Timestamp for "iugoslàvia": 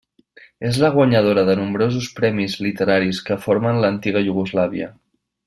4.31-4.91